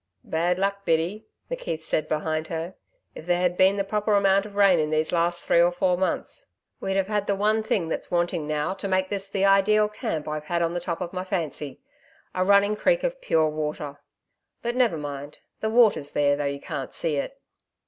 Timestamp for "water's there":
15.69-16.35